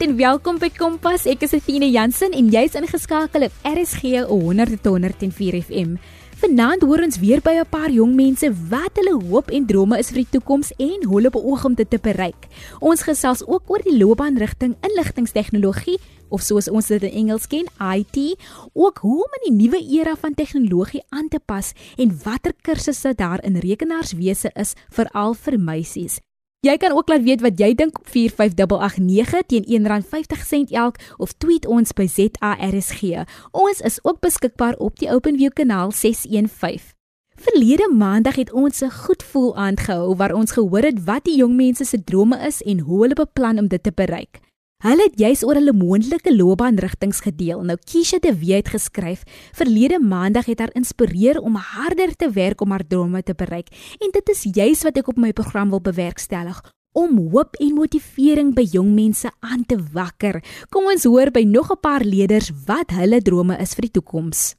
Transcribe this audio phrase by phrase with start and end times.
[0.00, 1.26] Goeienaand en welkom by Kompas.
[1.28, 5.98] Ek is Athena Jansen en jy's ingeskakel op RSG 100.104 FM.
[6.40, 10.08] Vanaand hoor ons weer by 'n paar jong mense wat hulle hoop en drome is
[10.08, 12.48] vir die toekoms en hoe hulle beoog om dit te bereik.
[12.80, 15.98] Ons gesels ook oor die loopbaanrigting inligtingstegnologie
[16.30, 18.40] of soos ons dit in Engels ken, IT,
[18.72, 23.12] ook hoe om in die nuwe era van tegnologie aan te pas en watter kursusse
[23.14, 26.20] daar in rekenaarswese is veral vir meisies.
[26.60, 31.64] Jy kan ook laat weet wat jy dink op 45889 teen R1.50 elk of tweet
[31.64, 33.24] ons by ZARSG.
[33.56, 36.92] Ons is ook beskikbaar op die OpenView kanaal 615.
[37.40, 41.56] Verlede maandag het ons 'n goed voel aangehou waar ons gehoor het wat die jong
[41.56, 44.49] mense se drome is en hoe hulle beplan om dit te bereik.
[44.80, 47.60] Hulle het juis oor hulle moontlike loopbaanrigtinge gedeel.
[47.68, 52.60] Nou Kisha de Wet het geskryf, "Verlede maandag het haar inspireer om harder te werk
[52.60, 53.68] om haar drome te bereik."
[53.98, 58.54] En dit is juis wat ek op my program wil bewerkstellig om hoop en motivering
[58.54, 60.42] by jong mense aan te wakker.
[60.70, 64.54] Kom ons hoor by nog 'n paar leerders wat hulle drome is vir die toekoms.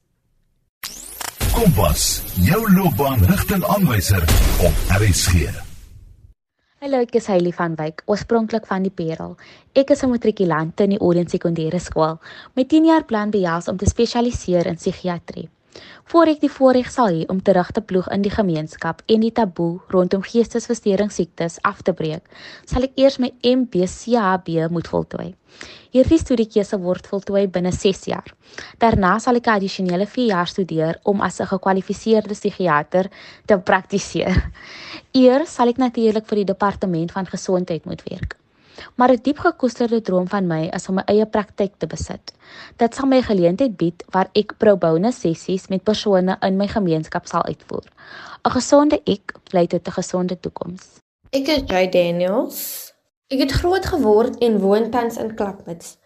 [1.53, 4.21] Kompas, jou loopbaanrigtingaanwyser
[4.59, 5.70] op RSG.
[6.81, 9.35] Hallo, ek is Hailey van Wyk, oorspronklik van die Parel.
[9.77, 12.17] Ek is 'n matrikulant in die Orient Sekondêre Skool.
[12.55, 15.47] My 10 jaar plan behels om te spesialiseer in psigiatrie.
[16.11, 19.31] Voor ek die voorreg sal hê om terug te ploeg in die gemeenskap en die
[19.31, 21.21] taboe rondom geestesversteurings
[21.63, 22.25] af te breek,
[22.65, 25.29] sal ek eers my MBCAB moet voltooi.
[25.91, 28.27] Hierdie studiekeuse word voltooi binne 6 jaar.
[28.79, 33.09] Daarna sal ek 'n addisionele 4 jaar studeer om as 'n gekwalifiseerde psigiater
[33.45, 34.51] te praktiseer.
[35.13, 38.40] Eers sal ek natuurlik vir die departement van gesondheid moet werk.
[38.95, 42.33] Maar 'n diep gekoesterde droom van my is om my eie praktyk te besit.
[42.77, 47.27] Dit sal my geleentheid bied waar ek pro bono sessies met persone in my gemeenskap
[47.27, 47.85] sal uitvoer.
[48.43, 50.99] 'n Gesonde ek lei tot 'n gesonde toekoms.
[51.31, 52.91] Ek is Jay Daniels.
[53.27, 55.97] Ek het groot geword en woon tans in Klapmuts.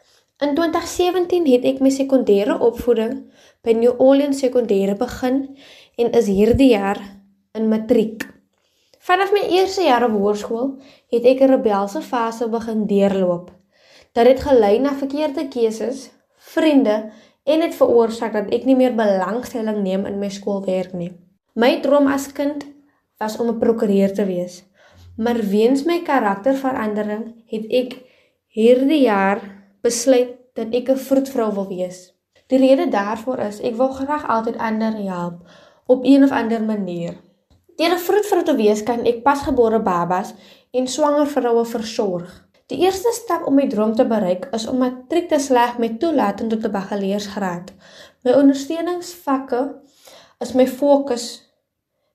[0.44, 3.32] In 2017 het ek my sekondêre opvoeding
[3.64, 5.58] by New Orleans Sekondêre begin
[5.98, 7.00] en is hierdie jaar
[7.56, 8.35] in matriek.
[9.06, 10.70] Vanaf my eerste jaar op hoërskool
[11.14, 13.52] het ek 'n rebelse fase begin deurloop.
[14.18, 16.10] Dit het gelei na verkeerde keuses,
[16.54, 17.12] vriende
[17.44, 21.12] en dit veroorsaak dat ek nie meer belangstelling neem in my skoolwerk nie.
[21.54, 22.66] My droom as kind
[23.20, 24.64] was om 'n prokureur te wees.
[25.18, 28.02] Maar weens my karakterverandering het ek
[28.48, 29.40] hierdie jaar
[29.82, 32.14] besluit dat ek 'n vroedvrou wil wees.
[32.48, 35.50] Die rede daarvoor is ek wil graag altyd ander help
[35.86, 37.25] op een of ander manier.
[37.76, 40.34] Deur 'n vroedvrou te wees kan ek pasgebore babas
[40.72, 42.44] en swanger vroue versorg.
[42.68, 46.50] Die eerste stap om my droom te bereik is om matriek te slaag met toelating
[46.50, 47.74] tot 'n bakaleursgraad.
[48.24, 49.76] My ondersteuningsvakke
[50.40, 51.26] is my fokus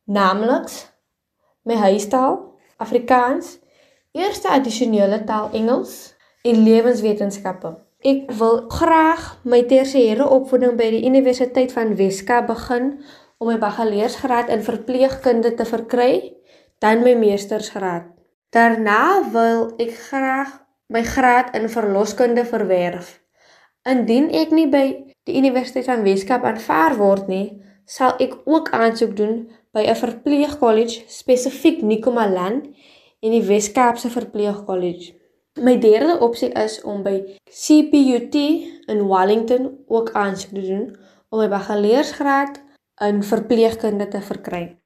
[0.05, 0.71] naamlik
[1.63, 3.59] my huistaal Afrikaans,
[4.13, 7.75] eerste addisionele taal Engels en lewenswetenskappe.
[8.01, 12.95] Ek wil graag my tersiêre opvoeding by die Universiteit van Weskaap begin
[13.41, 16.13] om my bakaleursgraad in verpleegkunde te verkry,
[16.81, 18.11] dan my meestersgraad.
[18.53, 20.53] Daarna wil ek graag
[20.93, 23.15] my graad in verloskunde verwerf.
[23.89, 24.85] Indien ek nie by
[25.25, 27.47] die Universiteit van Weskaap aanvaar word nie,
[27.89, 32.67] sal ek ook aansoek doen by 'n verpleegkollege spesifiek Nikomaland
[33.23, 35.15] en die Weskaapse Verpleegkollege.
[35.61, 38.35] My derde opsie is om by CPUT
[38.87, 40.97] in Wellington ook aansoek te doen
[41.29, 42.61] om my bakaleursgraad
[43.01, 44.77] in verpleegkunde te verkry.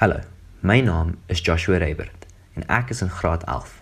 [0.00, 0.22] Hallo,
[0.60, 2.24] my naam is Joshua Reybert
[2.56, 3.74] en ek is in graad 11.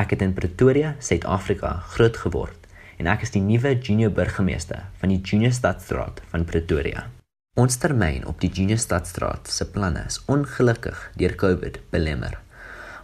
[0.00, 2.64] Ek het in Pretoria, Suid-Afrika groot geword
[2.96, 7.04] en ek is die nuwe junior burgemeester van die Junior Stadstraat van Pretoria.
[7.60, 12.40] Ons termyn op die Junior Stadstraat se planne is ongelukkig deur COVID belemmer.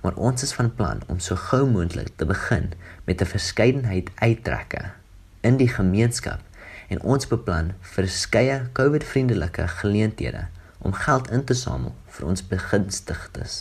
[0.01, 2.73] Maar ons is van plan om so gou moontlik te begin
[3.05, 4.97] met 'n verskeidenheid uittrekke
[5.43, 6.41] in die gemeenskap
[6.89, 10.47] en ons beplan verskeie COVID-vriendelike geleenthede
[10.85, 13.55] om geld in te samel vir ons begunstigdes.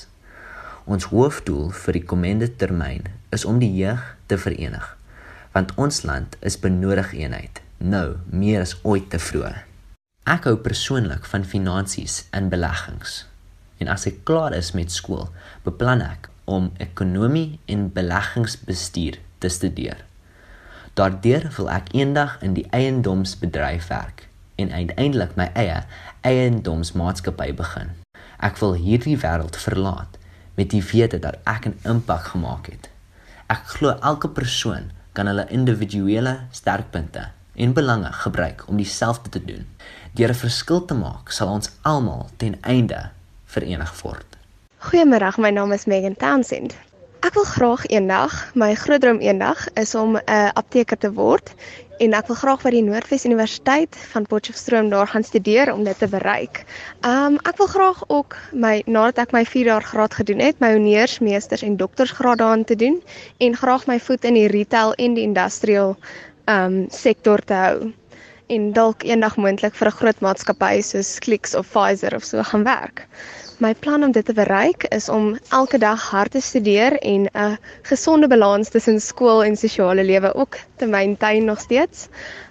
[0.83, 4.87] Ons hoofdoel vir die komende termyn is om die jeug te verenig,
[5.55, 9.63] want ons land is benodig eenheid, nou meer as ooit tevroeg.
[10.27, 13.23] Ek hou persoonlik van finansies en beleggings.
[13.83, 15.27] En as ek klaar is met skool,
[15.65, 20.03] beplan ek om ekonomie en beleggingsbestuur te studeer.
[20.93, 24.27] Daardeur wil ek eendag in die eiendomsbedryf werk
[24.61, 25.79] en uiteindelik my eie
[26.21, 27.89] eiendomsmaatskappy begin.
[28.37, 30.19] Ek wil hierdie wêreld verlaat
[30.53, 32.91] met die wete dat ek 'n impak gemaak het.
[33.49, 37.25] Ek glo elke persoon kan hulle individuele sterkpunte
[37.55, 39.65] en belange gebruik om dieselfde te doen.
[40.13, 43.09] Deur 'n verskil te maak, sal ons almal ten einde
[43.45, 44.37] verenig word.
[44.77, 46.92] Goeiemôre, my naam is Megan Townsend.
[47.23, 51.53] Ek wil graag eendag, my groot droom eendag is om 'n uh, apteker te word
[52.03, 55.97] en ek wil graag by die Noordwes Universiteit van Potchefstroom daar gaan studeer om dit
[55.99, 56.65] te bereik.
[57.07, 60.73] Um ek wil graag ook my nadat ek my 4 jaar graad gedoen het, my
[60.75, 62.99] honeursmeesters en doktorsgraad daarin te doen
[63.39, 65.95] en graag my voet in die retail en die industrial
[66.51, 67.93] um sektor te hou
[68.51, 72.63] en dalk eendag moontlik vir 'n groot maatskappy soos Clicks of Pfizer of so gaan
[72.63, 73.07] werk.
[73.63, 77.57] My plan om dit te bereik is om elke dag hard te studeer en 'n
[77.89, 82.07] gesonde balans tussen skool en sosiale lewe ook te maintain nog steeds.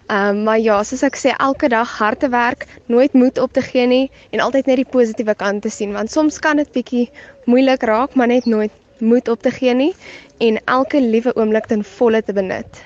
[0.07, 3.53] Ehm um, maar ja, soos ek sê, elke dag hard te werk, nooit moed op
[3.53, 6.73] te gee nie en altyd net die positiewe kant te sien want soms kan dit
[6.73, 7.11] bietjie
[7.45, 9.95] moeilik raak, maar net nooit moed op te gee nie
[10.39, 12.83] en elke liewe oomblik ten volle te benut.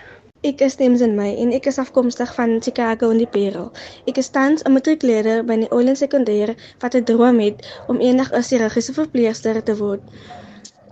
[0.47, 3.65] Ek is Temsin May en ek is afkomstig van Chicago in die Parel.
[4.11, 6.55] Ek is tans 'n matriekleerder by die Olen Sekondêre
[6.85, 10.05] wat 'n droom het om eendag 'n chirurgiese verpleegster te word.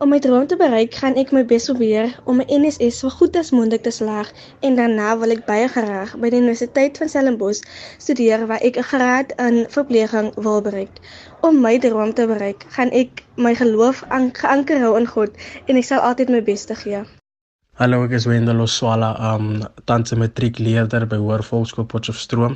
[0.03, 3.37] Om my droom te bereik, gaan ek my bes probeer om my NSS so goed
[3.37, 7.63] as moontlik te slaag en daarna wil ek baie graag by die Universiteit van Stellenbosch
[7.99, 10.95] studeer waar ek 'n graad in verpleging wil bereik.
[11.43, 15.31] Om my droom te bereik, gaan ek my geloof aanker hou in God
[15.67, 17.05] en ek sal altyd my bes te gee.
[17.75, 19.47] Hallo, ek is Wendel Oswala, um
[19.91, 22.55] tans 'n matriekleerder by Hoër Volksskool Potchefstroom.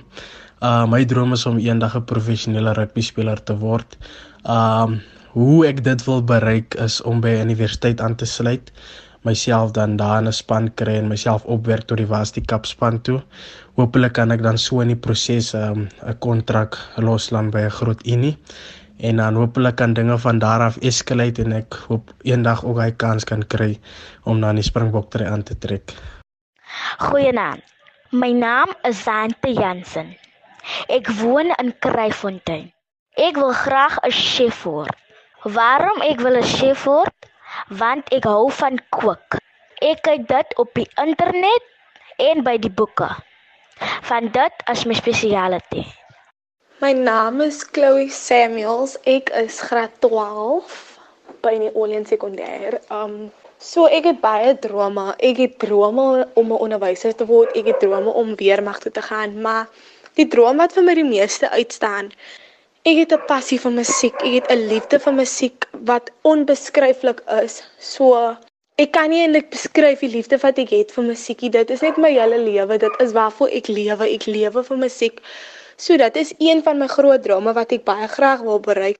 [0.62, 3.96] Uh my droom is om eendag 'n professionele rugby speler te word.
[4.44, 5.00] Um
[5.32, 8.70] hoe ek dit wil bereik is om by 'n universiteit aan te sluit,
[9.24, 13.02] myself dan daar in 'n span kry en myself opwerk tot die Varsity Cup span
[13.02, 13.20] toe.
[13.74, 18.06] Hoopelik kan ek dan so in die proses um, 'n kontrak losland by 'n groot
[18.06, 18.36] unie
[19.00, 22.90] en dan hopelik kan dinge van daar af escalate en ek hoop eendag ook hy
[22.90, 23.78] kans kan kry
[24.24, 25.94] om dan die Springbok try aan te trek.
[26.98, 27.62] Goeienaand.
[28.10, 30.16] My naam is Sante Jansen.
[30.88, 32.72] Ek woon in Kryfontein.
[33.16, 34.96] Ek wil graag 'n chef word.
[35.42, 37.14] Waarom ek wil 'n chef word?
[37.68, 39.38] Want ek hou van kook.
[39.80, 41.64] Ek kyk dit op die internet
[42.16, 43.10] en by die boeke.
[44.02, 45.97] Van dit is my spesialiteit.
[46.80, 48.92] My naam is Chloe Samuels.
[49.02, 50.74] Ek is graad 12
[51.42, 52.76] by die Olien Sekondêr.
[52.94, 55.08] Um so ek het baie drome.
[55.18, 56.04] Ek het drome
[56.38, 57.50] om 'n onderwyser te word.
[57.58, 59.66] Ek het drome om weermag toe te gaan, maar
[60.14, 62.12] die droom wat vir my die meeste uitstaan,
[62.86, 64.14] ek het 'n passie vir musiek.
[64.22, 67.62] Ek het 'n liefde vir musiek wat onbeskryflik is.
[67.80, 68.36] So
[68.78, 71.50] ek kan nie eintlik beskryf die liefde wat ek het vir musiekie.
[71.50, 72.78] Dit is net my hele lewe.
[72.78, 74.14] Dit is waarvoor ek lewe.
[74.14, 75.18] Ek lewe vir musiek.
[75.78, 78.98] So dit is een van my groot drome wat ek baie graag wil bereik.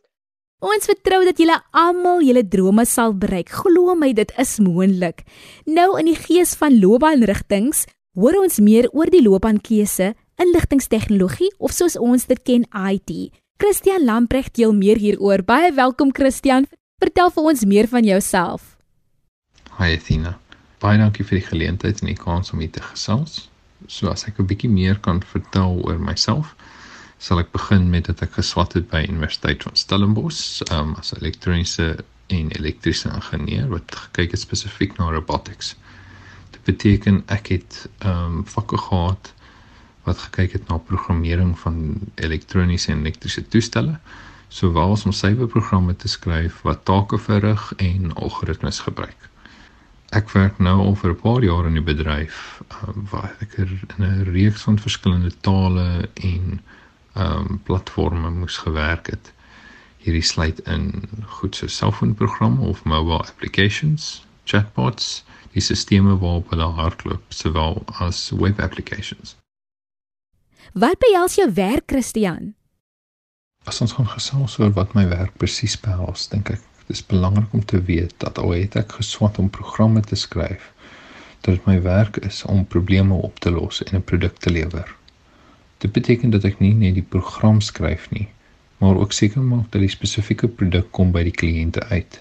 [0.63, 3.51] Ons vertrou dat julle almal julle drome sal bereik.
[3.51, 5.25] Glo my, dit is moontlik.
[5.67, 7.85] Nou in die gees van loopbaanrigtings,
[8.19, 13.35] hoor ons meer oor die loopbaankeuse, inligtingstegnologie of soos ons dit ken, IT.
[13.59, 15.43] Christian Lamprecht deel meer hieroor.
[15.43, 16.71] Baie welkom Christian.
[17.03, 18.77] Vertel vir ons meer van jouself.
[19.83, 20.39] Hi Athena.
[20.79, 23.49] Baie dankie vir die geleentheid en die kans om hier te gesels.
[23.87, 26.55] So as ek 'n bietjie meer kan vertel oor myself,
[27.19, 31.97] sal ek begin met dat ek geswat het by Universiteit van Stellenbosch um, as elektroniese
[32.29, 35.75] en elektriese ingenieur wat gekyk het spesifiek na robotics.
[36.55, 39.33] Dit beteken ek het ehm um, vakke gehad
[40.07, 43.99] wat gekyk het na programmering van elektroniese en elektriese toestelle,
[44.49, 49.27] sowel as om syferprogramme te skryf wat take verrig en algoritmes gebruik.
[50.17, 53.69] Ek werk nou al vir 'n paar jaar in die bedryf um, waar ek er
[53.69, 56.61] in 'n reeks van verskillende tale en
[57.19, 59.33] um platforms moes gewerk het.
[60.05, 61.09] Hierdie sluit in
[61.39, 68.61] goed so selfoonprogramme of mobile applications, chatbots, die stelsels waarop hulle hardloop, sowel as web
[68.61, 69.37] applications.
[70.73, 72.55] Wat behels jou werk, Christian?
[73.65, 77.65] As ons gaan gesels oor wat my werk presies behels, dink ek dis belangrik om
[77.65, 80.71] te weet dat al het ek geswat om programme te skryf,
[81.45, 84.95] dat dit my werk is om probleme op te los en 'n produk te lewer.
[85.79, 88.29] Dit beteken dat ek nie net die program skryf nie,
[88.79, 92.19] maar ook seker maak dat die spesifieke produk kom by die kliënte uit.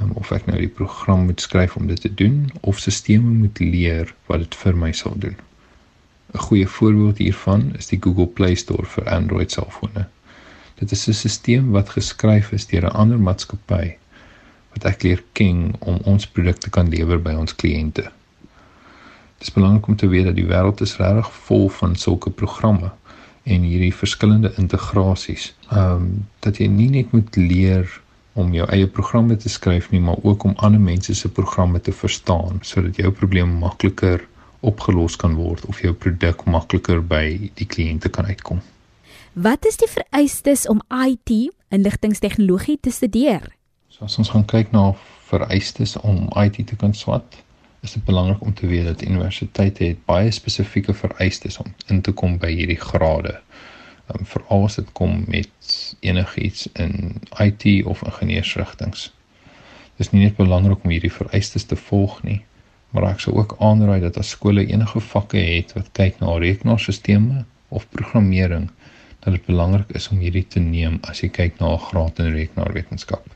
[0.00, 3.58] Um, of ek nou die program moet skryf om dit te doen of stelsels moet
[3.58, 5.36] leer wat dit vir my sal doen.
[6.34, 10.04] 'n Goeie voorbeeld hiervan is die Google Play Store vir Android selfone.
[10.78, 13.96] Dit is 'n stelsel wat geskryf is deur 'n ander maatskappy
[14.74, 18.10] wat ek leer ken om ons produkte kan lewer by ons kliënte.
[19.38, 22.90] Dit is belangrik om te weet dat die wêreld is regtig vol van sulke programme
[23.42, 25.54] en hierdie verskillende integrasies.
[25.70, 28.00] Ehm um, dat jy nie net moet leer
[28.38, 31.92] om jou eie programme te skryf nie, maar ook om ander mense se programme te
[31.92, 34.26] verstaan sodat jou probleem makliker
[34.60, 38.60] opgelos kan word of jou produk makliker by die kliënte kan uitkom.
[39.32, 41.30] Wat is die vereistes om IT,
[41.70, 43.44] inligtingstegnologie te studeer?
[43.88, 44.92] So as ons gaan kyk na
[45.28, 47.38] vereistes om IT te kan swat,
[47.80, 52.12] is dit belangrik om te weet dat universiteite het baie spesifieke vereistes om in te
[52.12, 53.38] kom by hierdie grade.
[54.14, 59.10] Um, Veral as dit kom met enigiets in IT of ingenieursrigtinge.
[59.98, 62.40] Dit is nie net belangrik om hierdie vereistes te volg nie,
[62.90, 67.44] maar ek sou ook aanraai dat as skole enige vakke het wat kyk na rekenaarstelsels
[67.68, 68.70] of programmering,
[69.20, 72.32] dat dit belangrik is om hierdie te neem as jy kyk na 'n graad in
[72.32, 73.26] rekenaarwetenskap.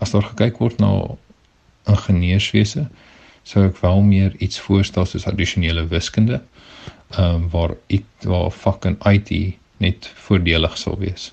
[0.00, 1.14] As daar gekyk word na
[1.86, 2.88] ingenieurswese,
[3.48, 6.42] sou ek wel meer iets voorstel soos addisionele wiskunde,
[7.16, 9.30] ehm um, waar ek waar vak in IT
[9.80, 11.30] net voordelig sal wees.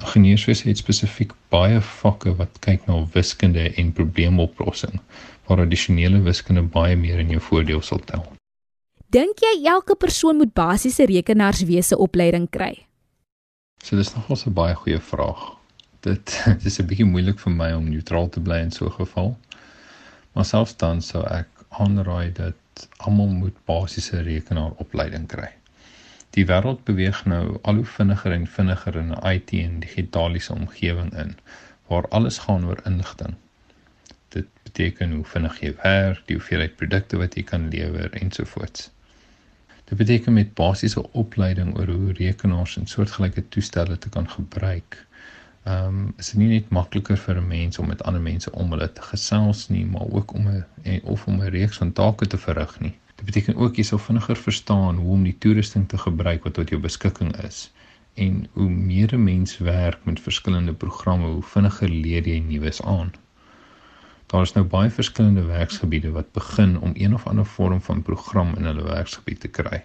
[0.00, 4.96] Ingenieurswese het spesifiek baie vakke wat kyk na wiskunde en probleemoplossing,
[5.46, 8.24] waar addisionele wiskunde baie meer in jou voordeel sal tel.
[9.12, 12.72] Dink jy elke persoon moet basiese rekenaarswese opleiding kry?
[13.84, 15.52] So dis nogal 'n baie goeie vraag.
[16.00, 18.96] Dit dit is 'n bietjie moeilik vir my om neutraal te bly in so 'n
[19.04, 19.36] geval.
[20.32, 25.50] Maar selfs dan sou ek aanraai dat almal moet basiese rekenaaropleiding kry.
[26.32, 31.12] Die wêreld beweeg nou al hoe vinniger en vinniger in 'n IT en digitaliese omgewing
[31.24, 31.36] in
[31.90, 33.34] waar alles gaan oor inligting.
[34.28, 38.90] Dit beteken hoe vinnig jy werk, die hoeveelheid produkte wat jy kan lewer ensovoorts.
[39.84, 45.06] Dit beteken met basiese opleiding oor hoe rekenaars en soortgelyke toestelle te kan gebruik
[45.64, 48.70] ehm um, is dit nie net makliker vir 'n mens om met ander mense om
[48.70, 52.38] hulle te gesels nie, maar ook om 'n of om 'n reeks van take te
[52.38, 52.94] verrig nie.
[53.16, 56.68] Dit beteken ook jy sal vinniger verstaan hoe om die toerusting te gebruik wat tot
[56.68, 57.70] jou beskikking is
[58.14, 63.12] en hoe meer 'n mens werk met verskillende programme, hoe vinniger leer jy nuus aan.
[64.26, 68.54] Daar is nou baie verskillende werksgebiede wat begin om een of ander vorm van program
[68.56, 69.82] in hulle werksgebied te kry.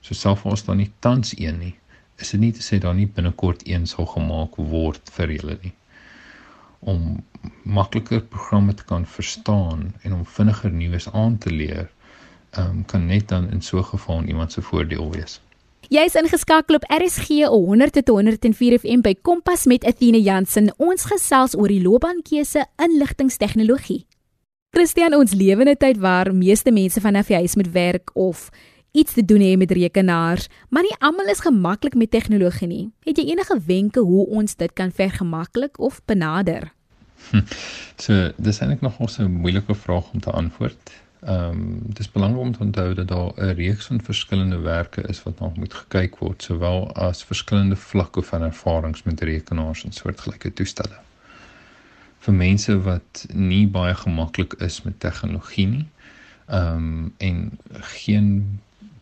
[0.00, 1.74] So selfs as daar nie tans een nie,
[2.20, 5.74] is dit nie te sê daar nie binnekort een sal gemaak word vir julle nie
[6.80, 7.24] om
[7.62, 11.90] makliker programme te kan verstaan en om vinniger nuus aan te leer
[12.58, 15.40] um, kan net dan in so 'n geval iemand se voordeel wees.
[15.88, 20.74] Jy is ingeskakel op RSG 100 tot 104 FM by Kompas met Athena Jansen.
[20.76, 24.06] Ons gesels oor die loopbaankeuse inligtingstegnologie.
[24.70, 28.50] Christian, ons lewende tyd waar meeste mense vanaf die huis moet werk of
[28.92, 32.86] iets te doen hê met rekenaars, maar nie almal is gemaklik met tegnologie nie.
[33.04, 36.72] Het jy enige wenke hoe ons dit kan vergemaklik of benader?
[38.00, 40.90] So, dis eintlik nog 'n moeilike vraag om te antwoord.
[41.20, 45.02] Ehm, um, dit is belangrik om te onthou dat daar 'n reeks van verskillende werke
[45.02, 49.92] is wat nog moet gekyk word, sowel as verskillende vlakke van ervarings met rekenaars en
[49.92, 50.98] soortgelyke toestelle.
[52.18, 55.88] Vir mense wat nie baie gemaklik is met tegnologie nie,
[56.46, 58.60] ehm um, en geen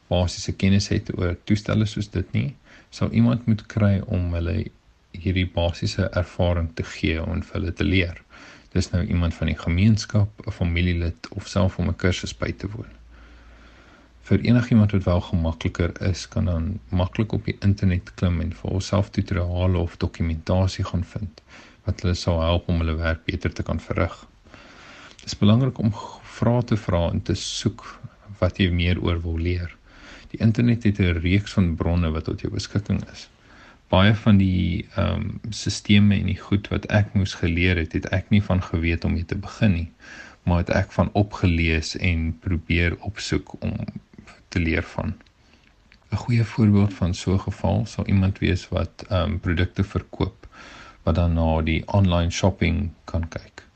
[0.09, 2.49] basiese kennis het oor toestelle soos dit nie,
[2.91, 4.65] sal iemand moet kry om hulle
[5.17, 8.23] hierdie basiese ervaring te gee en vir hulle te leer.
[8.75, 12.69] Dis nou iemand van die gemeenskap, 'n familielid of self om 'n kursus by te
[12.75, 12.93] woon.
[14.29, 18.71] Vir enigiemand wat wel gemakliker is, kan dan maklik op die internet klim en vir
[18.71, 21.41] homself tutoriale of dokumentasie gaan vind
[21.85, 24.27] wat hulle sal help om hulle werk beter te kan verrig.
[25.17, 27.87] Dit is belangrik om vrae te vra en te soek
[28.39, 29.78] wat jy meer oor wil leer.
[30.33, 33.29] Die internet het 'n reeks van bronne wat tot jou beskikking is.
[33.89, 38.09] Baie van die ehm um, sisteme en die goed wat ek moes geleer het, het
[38.19, 39.91] ek nie van geweet om mee te begin nie,
[40.43, 43.73] maar het ek van opgelees en probeer opsoek om
[44.49, 45.15] te leer van.
[46.11, 50.47] 'n Goeie voorbeeld van so 'n geval sal iemand wees wat ehm um, produkte verkoop
[51.03, 53.67] wat dan na die online shopping kan kyk.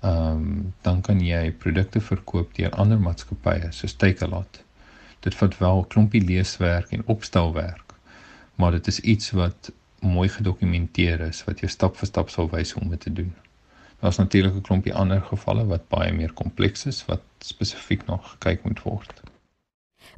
[0.00, 4.65] Ehm um, dan kan jy produkte verkoop deur ander maatskappye soos Takealot
[5.26, 7.94] dit vat wel 'n klompie leeswerk en opstelwerk,
[8.54, 12.72] maar dit is iets wat mooi gedokumenteer is wat jou stap vir stap sal wys
[12.72, 13.34] hoe om dit te doen.
[14.00, 18.64] Daar's natuurlik 'n klompie ander gevalle wat baie meer kompleks is wat spesifiek nog gekyk
[18.64, 19.22] moet word.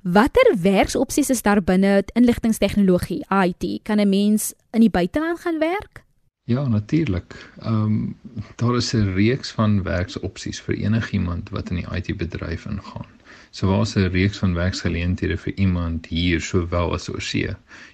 [0.02, 3.82] Watter werksopsies is daar binne inligtingstegnologie IT?
[3.82, 6.04] Kan 'n mens in die buiteland gaan werk?
[6.44, 7.50] Ja, natuurlik.
[7.58, 8.16] Ehm um,
[8.56, 13.17] daar is 'n reeks van werksopsies vir enigiemand wat in die IT-bedryf ingaan.
[13.50, 17.48] So was 'n reeks van werksgeleenthede vir iemand hier sowel as oor see.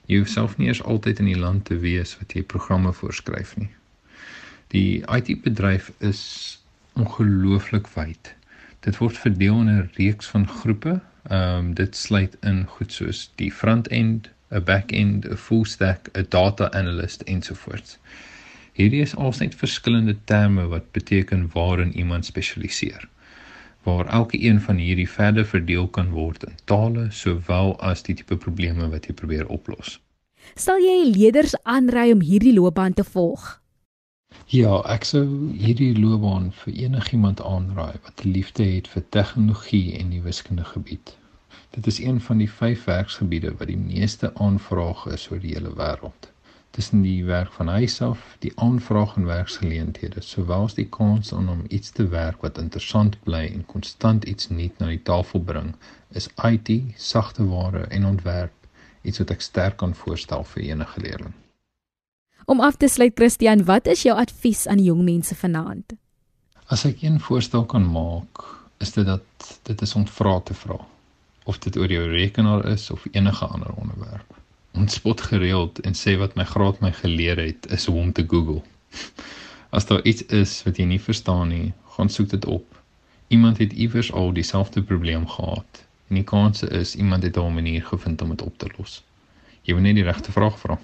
[0.06, 3.56] Jy hoef self nie eers altyd in die land te wees wat jy programme voorskryf
[3.56, 3.70] nie.
[4.68, 6.22] Die IT-bedryf is
[6.92, 8.34] ongelooflik wyd.
[8.80, 11.00] Dit word verdeel in 'n reeks van groepe.
[11.30, 16.26] Ehm um, dit sluit in goed soos die front-end, 'n back-end, 'n full stack, 'n
[16.28, 17.98] data analyst ensovoorts.
[18.72, 23.08] Hierdie is alsnet verskillende terme wat beteken waarin iemand spesialiseer
[23.84, 28.36] waar elke een van hierdie verder verdeel kan word in tale sowel as die tipe
[28.36, 29.98] probleme wat jy probeer oplos.
[30.54, 33.46] Sal jy leerders aanraai om hierdie loopbaan te volg?
[34.52, 35.24] Ja, ek sou
[35.56, 41.16] hierdie loopbaan vir enigiemand aanraai wat 'n liefde het vir tegnologie en die wiskundige gebied.
[41.70, 45.72] Dit is een van die 5 werksgebiede wat die meeste aanvrae is oor die hele
[45.80, 46.33] wêreld.
[46.74, 51.48] Tussen die werk van huis af, die aanvraag en werksgeleenthede, sowel as die kans om
[51.48, 55.70] om iets te werk wat interessant bly en konstant iets nuut na die tafel bring,
[56.10, 58.52] is IT, sagteware en ontwerp
[59.06, 61.36] iets wat ek sterk kan voorstel vir enige leerling.
[62.50, 65.94] Om af te sluit Christian, wat is jou advies aan jong mense vanaand?
[66.74, 68.42] As ek een voorstel kan maak,
[68.82, 70.80] is dit dat dit is om vra te vra
[71.44, 74.33] of dit oor jou rekenaar is of enige ander onderwerp.
[74.74, 78.24] Ons spot gereeld en sê wat my graad my geleer het is hoe om te
[78.28, 78.62] Google.
[79.76, 82.66] As daar iets is wat jy nie verstaan nie, gaan soek dit op.
[83.28, 87.82] Iemand het iewers al dieselfde probleem gehad en die kans is iemand het 'n manier
[87.82, 89.02] gevind om dit op te los.
[89.62, 90.78] Jy moet net die regte vraag vra.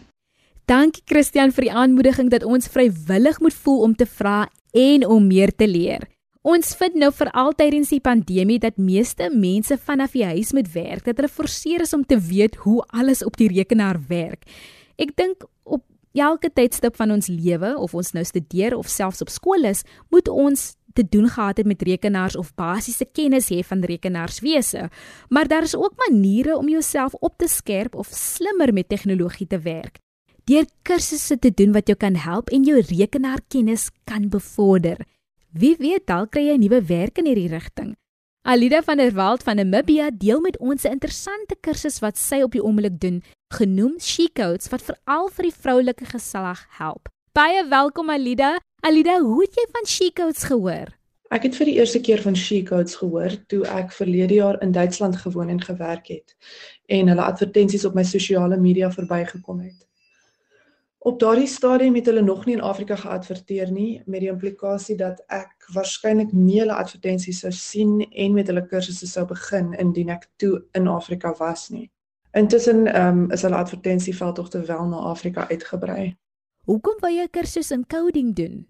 [0.64, 5.26] Dankie Christian vir die aanmoediging dat ons vrywillig moet voel om te vra en om
[5.26, 6.06] meer te leer.
[6.40, 10.70] Ons vind nou vir altyd in die pandemie dat meeste mense vanaf die huis moet
[10.72, 14.48] werk, dat hulle forceer is om te weet hoe alles op die rekenaar werk.
[14.96, 15.84] Ek dink op
[16.16, 20.32] elke tydstip van ons lewe of ons nou studeer of selfs op skool is, moet
[20.32, 24.88] ons te doen gehad het met rekenaars of basiese kennis hê van rekenaarswese.
[25.28, 29.60] Maar daar is ook maniere om jouself op te skerp of slimmer met tegnologie te
[29.60, 30.00] werk.
[30.48, 35.04] Deur kursusse te doen wat jou kan help en jou rekenaarkennis kan bevorder.
[35.50, 37.96] Wie weet dalk kry jy 'n nuwe werk in hierdie rigting.
[38.46, 42.52] Alida van der Walt van Namibia deel met ons 'n interessante kursus wat sy op
[42.52, 43.22] die oomblik doen,
[43.54, 47.08] genoem She Codes wat veral vir die vroulike geslag help.
[47.32, 48.60] Baie welkom Alida.
[48.82, 50.86] Alida, hoe het jy van She Codes gehoor?
[51.30, 54.72] Ek het vir die eerste keer van She Codes gehoor toe ek verlede jaar in
[54.72, 56.36] Duitsland gewoon en gewerk het
[56.86, 59.89] en hulle advertensies op my sosiale media verbygekom het.
[61.02, 65.22] Op daardie stadium het hulle nog nie in Afrika geadverteer nie met die implikasie dat
[65.32, 70.26] ek waarskynlik nie hulle advertensies sou sien en met hulle kursusse sou begin indien ek
[70.36, 71.86] toe in Afrika was nie.
[72.36, 76.04] Intussen um, is hulle advertensieveldtogte wel na Afrika uitgebrei.
[76.68, 78.66] Hoekom wou jy 'n kursus in coding doen?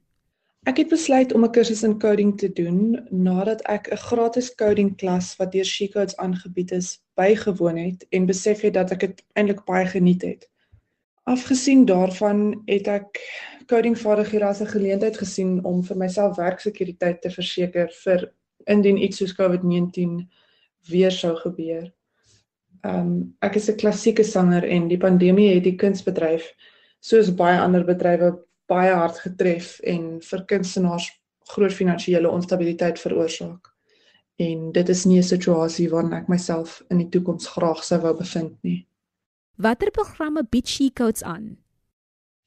[0.71, 4.97] Ek het besluit om 'n kursus in coding te doen nadat ek 'n gratis coding
[4.97, 9.65] klas wat deur SheCodes aangebied is, bygewoon het en besef het dat ek dit eintlik
[9.65, 10.51] baie geniet het.
[11.31, 13.19] Afgesien daarvan het ek
[13.71, 18.33] coding vaardighede as 'n geleentheid gesien om vir myself werksekuriteit te verseker vir
[18.67, 20.27] indien iets soos COVID-19
[20.91, 21.93] weer sou gebeur.
[22.83, 26.51] Um ek is 'n klassieke sanger en die pandemie het die kunsbedryf
[27.01, 28.35] soos baie ander bedrywe
[28.67, 31.11] baie hard getref en vir kunstenaars
[31.55, 33.71] groot finansiële onstabiliteit veroorsaak.
[34.37, 38.17] En dit is nie 'n situasie waarin ek myself in die toekoms graag sou wou
[38.17, 38.87] bevind nie.
[39.61, 41.59] Watter programme bied SheCodes aan?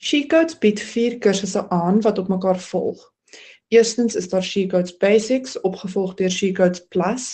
[0.02, 3.04] SheCodes bied vier kursusse aan wat op mekaar volg.
[3.70, 7.26] Eerstens is daar SheCodes Basics opgevolg deur SheCodes Plus,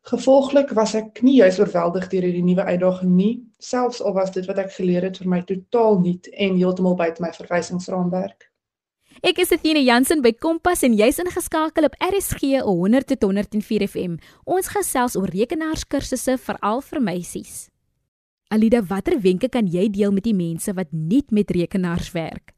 [0.07, 4.45] Gevolglik was ek nie juis oorweldig deur hierdie nuwe uitdaging nie, selfs al was dit
[4.45, 8.47] wat ek geleer het vir my totaal nuut en heeltemal buite my verwysingsraamwerk.
[9.21, 14.15] Ek is Athena Jansen by Kompas en jy's ingeskakel op RSG 100 tot 104 FM.
[14.45, 17.70] Ons gesels oor rekenaarskursusse veral vir meisies.
[18.51, 22.51] Alida, watter wenke kan jy deel met die mense wat nie met rekenaars werk?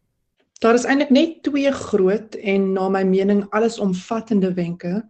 [0.58, 5.04] Daar is eintlik net twee groot en na my mening allesomvattende wenke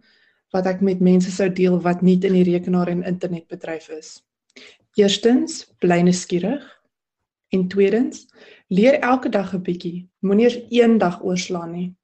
[0.52, 4.20] wat ek met mense sou deel wat nie in die rekenaar en internetbedryf is.
[5.00, 6.62] Eerstens, bly nuuskierig.
[7.48, 8.26] En tweedens,
[8.68, 10.08] leer elke dag 'n bietjie.
[10.20, 11.94] Moenie eers een dag oorslaan nie.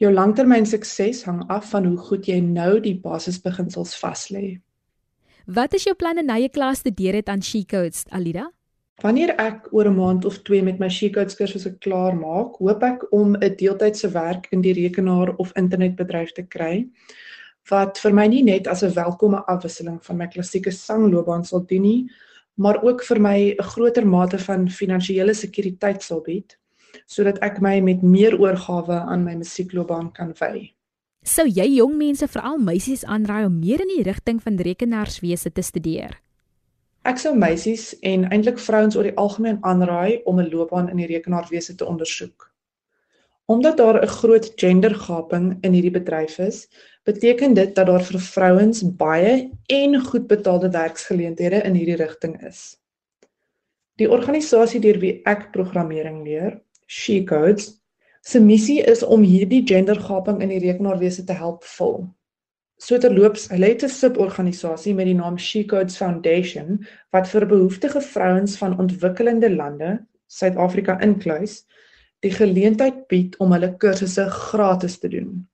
[0.00, 4.60] Jou langtermyn sukses hang af van hoe goed jy nou die basisbeginsels vas lê.
[5.44, 8.46] Wat is jou planne na jy klaar studeer het aan SheCodes, Alida?
[9.02, 13.12] Wanneer ek oor 'n maand of 2 met my SheCodes kursusse klaar maak, hoop ek
[13.12, 16.88] om 'n deeltydse werk in die rekenaar of internetbedryf te kry
[17.70, 21.82] wat vir my nie net as 'n welkome afwisseling van my klassieke sangloopbaan sal dien
[21.82, 22.08] nie,
[22.56, 26.56] maar ook vir my 'n groter mate van finansiële sekuriteit sal bied
[27.06, 30.73] sodat ek my met meer oorgawe aan my musiekloopbaan kan wy.
[31.24, 35.62] Sou jy jong mense, veral meisies aanraai om meer in die rigting van rekenaarswese te
[35.64, 36.18] studeer?
[37.08, 41.08] Ek sou meisies en eintlik vrouens oor die algemeen aanraai om 'n loopbaan in die
[41.08, 42.50] rekenaarwese te ondersoek.
[43.48, 46.68] Omdat daar 'n groot gendergaping in hierdie bedryf is,
[47.04, 52.76] beteken dit dat daar vir vrouens baie en goed betaalde werksgeleenthede in hierdie rigting is.
[53.96, 57.80] Die organisasie deur wie ek programmering leer, She Codes,
[58.24, 62.08] se missie is om hierdie gendergaping in die rekenaarwese te help vul.
[62.80, 68.00] So terloops, hulle het 'n suborganisasie met die naam She Codes Foundation wat vir behoeftige
[68.00, 71.66] vrouens van ontwikkelende lande, Suid-Afrika inkluis,
[72.20, 75.48] die geleentheid bied om hulle kursusse gratis te doen.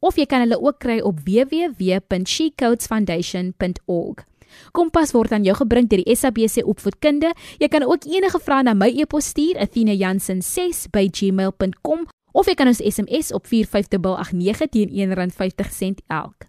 [0.00, 4.24] of jy kan hulle ook kry op www.shecodesfoundation.org.
[4.72, 7.32] Kompas word aan jou gebring deur die SABC opvoedkunde.
[7.60, 12.00] Jy kan ook enige vrae na my e-pos stuur, athena.jansen6@gmail.com
[12.36, 16.46] of jy kan ons SMS op 45889 teen R1.50 elk.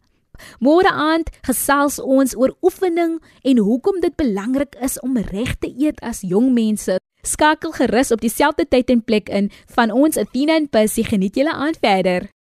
[0.61, 6.01] Môre aand gesels ons oor oefening en hoekom dit belangrik is om reg te eet
[6.05, 6.99] as jong mense.
[7.25, 11.53] Skakel gerus op dieselfde tyd en plek in van ons Athena en Pussy geniet julle
[11.53, 12.29] aand verder.